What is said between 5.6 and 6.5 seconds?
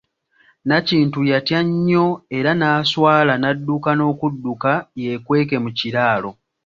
mu kiraalo.